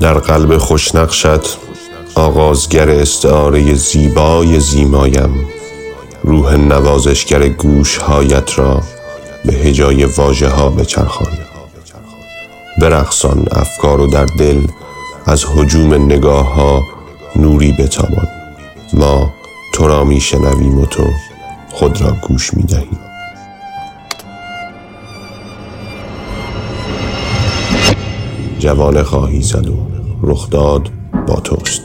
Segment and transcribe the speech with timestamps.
[0.00, 1.58] در قلب خوشنقشت
[2.14, 5.48] آغازگر استعاره زیبای زیمایم.
[6.22, 8.82] روح نوازشگر گوشهایت را
[9.44, 11.32] به هجای واژه ها بچرخان
[12.80, 14.60] برقصان افکار و در دل
[15.26, 16.82] از حجوم نگاه ها
[17.36, 18.28] نوری بتابان.
[18.92, 19.34] ما
[19.72, 21.04] تو را می شنویم و تو
[21.74, 22.98] خود را گوش می دهیم
[28.58, 29.76] جوان خواهی زد و
[30.22, 30.88] رخداد
[31.26, 31.82] با توست.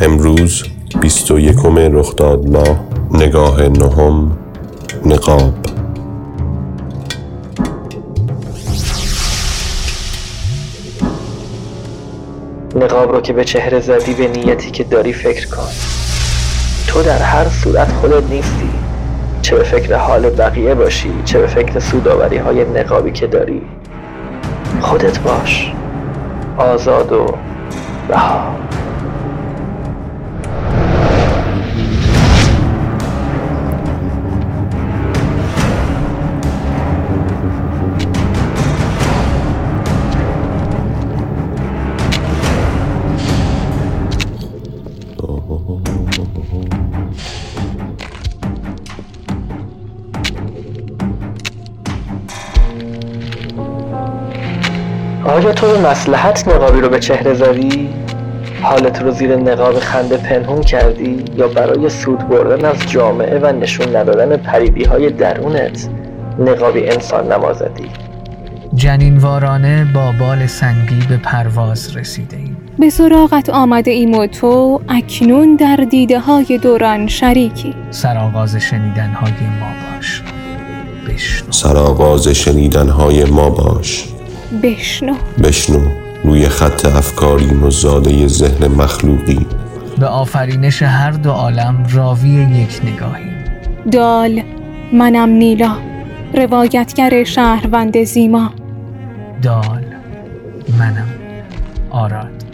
[0.00, 0.62] امروز
[1.00, 2.80] بیست و یکم رخداد ماه
[3.10, 4.38] نگاه نهم
[5.06, 5.54] نقاب.
[12.76, 16.01] نقاب رو که به چهره زدی به نیتی که داری فکر کن.
[16.92, 18.70] تو در هر صورت خودت نیستی.
[19.42, 23.62] چه به فکر حال بقیه باشی چه به فکر سوداوری های نقابی که داری.
[24.80, 25.72] خودت باش.
[26.56, 27.26] آزاد و
[28.08, 28.54] رها.
[55.32, 57.88] آیا تو به مسلحت نقابی رو به چهره زدی؟
[58.62, 63.96] حالت رو زیر نقاب خنده پنهون کردی؟ یا برای سود بردن از جامعه و نشون
[63.96, 65.88] ندادن پریدی های درونت
[66.38, 67.84] نقابی انسان نمازدی؟
[68.74, 72.56] جنینوارانه با بال سنگی به پرواز رسیده ایم.
[72.78, 77.74] به سراغت آمده ایم و تو اکنون در دیده های دوران شریکی.
[77.90, 80.22] سرآغاز شنیدن های ما باش.
[81.08, 81.52] بشنو.
[81.52, 84.08] سرآغاز شنیدن های ما باش.
[84.62, 85.14] بشنو.
[85.44, 85.80] بشنو
[86.24, 89.46] روی خط افکاریم و زاده ذهن مخلوقی
[89.98, 93.32] به آفرینش هر دو عالم راوی یک نگاهی
[93.92, 94.42] دال
[94.92, 95.76] منم نیلا
[96.34, 98.52] روایتگر شهروند زیما.
[99.42, 99.84] دال
[100.78, 101.08] منم
[101.90, 102.44] آراد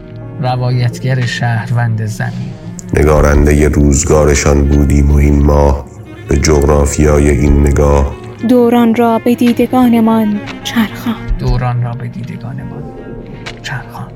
[0.40, 2.52] روایتگر شهروند زمین.
[2.94, 5.84] نگارنده روزگارشان بودیم و این ماه
[6.28, 12.82] به جغرافیای این نگاه دوران را به دیدگانمان چرخان دوران را به دیدگانمان
[13.62, 14.12] چرخاند.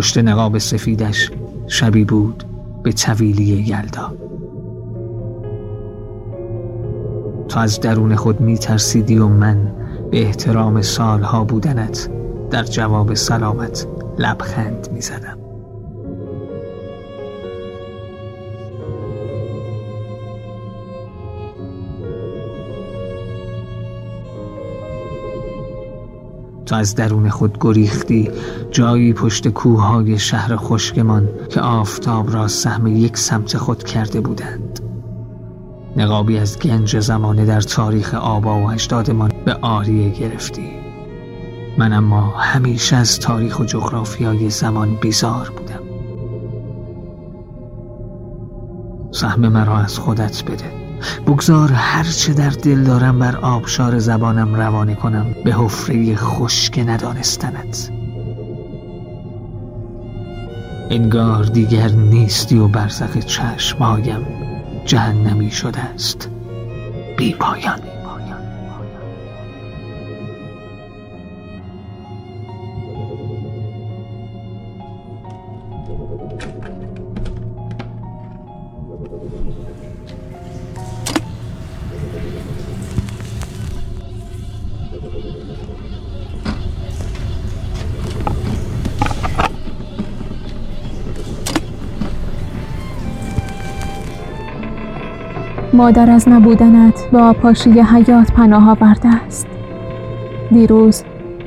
[0.00, 1.30] پشت نقاب سفیدش
[1.66, 2.44] شبی بود
[2.82, 4.16] به طویلی یلدا.
[7.48, 9.72] تو از درون خود می ترسیدی و من
[10.10, 12.08] به احترام سالها بودنت
[12.50, 13.86] در جواب سلامت
[14.18, 15.38] لبخند می زدم
[26.70, 28.30] تو از درون خود گریختی
[28.70, 34.80] جایی پشت کوههای شهر خشکمان که آفتاب را سهم یک سمت خود کرده بودند.
[35.96, 40.70] نقابی از گنج زمانه در تاریخ آبا و اجدادمان به آریه گرفتی.
[41.78, 45.82] من اما همیشه از تاریخ و جغرافیای زمان بیزار بودم.
[49.10, 50.89] سهم مرا از خودت بده.
[51.26, 55.26] بگذار هرچه در دل دارم بر آبشار زبانم روانه کنم.
[55.44, 57.90] به حفره خشک ندانستنت.
[60.90, 64.26] انگار دیگر نیستی و برزخ چشمهایم.
[64.84, 66.28] جهنمی شده است.
[67.16, 67.80] بی پایان
[95.80, 99.46] مادر از نبودنت به آپاشی حیات پناه آورده است.
[100.52, 101.02] دیروز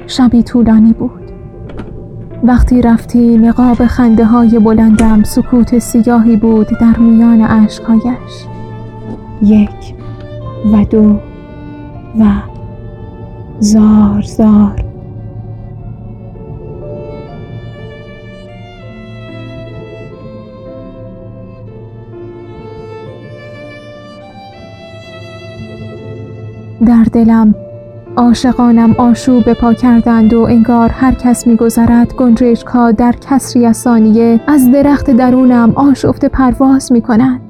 [0.08, 1.32] شبی طولانی بود.
[2.44, 8.46] وقتی رفتی نقاب خنده های بلندم سکوت سیاهی بود در میان عشقهایش
[9.42, 9.96] یک
[10.74, 11.20] و دو
[12.20, 12.26] و
[13.60, 14.83] زار زار.
[26.86, 27.56] در دلم
[28.16, 34.72] عاشقانم آشوب پا کردند و انگار هر کس میگذرد گنجشکها در کسری از ثانیه از
[34.72, 37.42] درخت درونم آشفته پرواز می کند.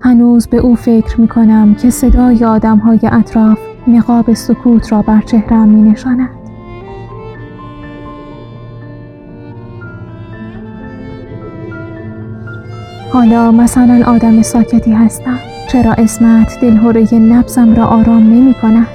[0.00, 3.58] هنوز به او فکر می کنم که صدای آدم های اطراف
[3.88, 6.30] نقاب سکوت را بر چهرم می نشاند.
[13.12, 15.38] حالا مثلا آدم ساکتی هستم
[15.72, 18.86] چرا اسمت دلهوره نبزم را آرام نمی کند؟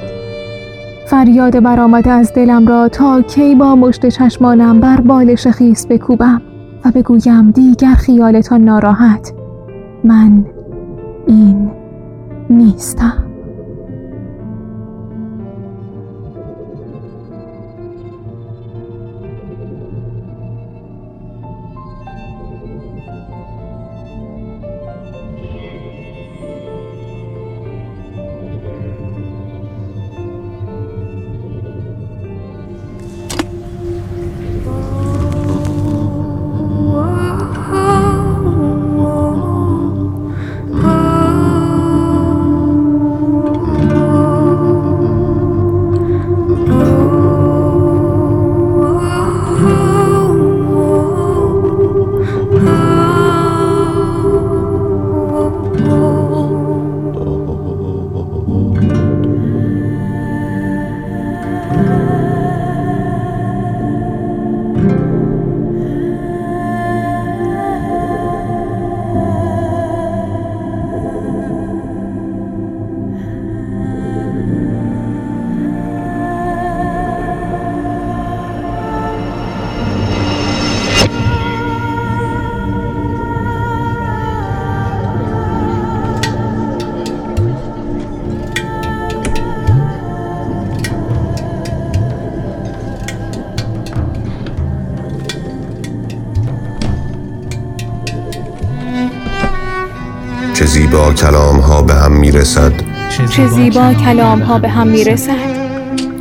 [1.07, 6.41] فریاد برآمده از دلم را تا کی با مشت چشمانم بر بالش خیس بکوبم
[6.85, 9.33] و بگویم دیگر خیالتان ناراحت
[10.03, 10.45] من
[11.27, 11.71] این
[12.49, 13.24] نیستم
[100.95, 102.71] زیبا کلام ها به هم می رسد
[103.29, 105.55] چه زیبا کلام ها به هم می رسد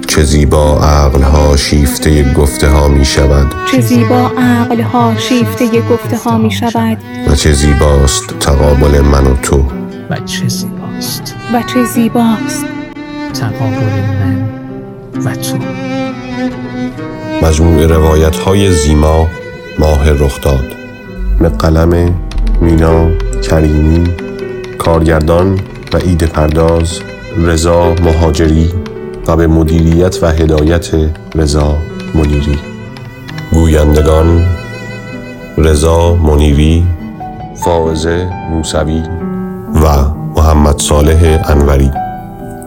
[0.06, 6.16] چه زیبا عقل ها شیفته گفته ها می شود چه زیبا عقل ها شیفته گفته
[6.16, 6.98] ها می شود
[7.30, 9.64] و چه زیباست تقابل من و تو؟
[10.10, 12.64] و چه زیباست؟ و چه زیباست؟
[13.40, 14.48] تقابل من
[15.24, 15.58] و تو.
[17.42, 19.28] مجموع روایت های زیما
[19.78, 20.64] ماه رخداد
[21.40, 22.14] به قلم
[22.60, 23.10] مینا
[23.42, 24.24] کریمی
[24.84, 25.60] کارگردان
[25.92, 27.00] و ایده پرداز
[27.38, 28.72] رضا مهاجری
[29.26, 30.86] و به مدیریت و هدایت
[31.34, 31.76] رضا
[32.14, 32.58] منیری.
[33.52, 34.44] گویندگان
[35.58, 36.86] رضا منیری
[37.64, 39.02] فائزه موسوی
[39.74, 41.90] و محمد صالح انوری.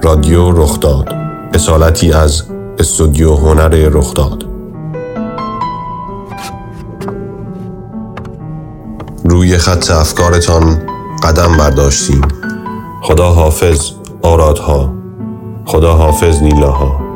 [0.03, 1.13] رادیو رخداد.
[1.53, 2.43] اصالتی از
[2.79, 4.43] استودیو هنر رخداد.
[9.25, 12.21] روی خط افکارتان قدم برداشتیم.
[13.03, 14.93] خدا حافظ آرادها
[15.65, 17.06] خدا حافظ نیلاها.